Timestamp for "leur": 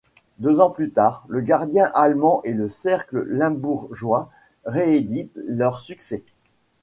5.35-5.77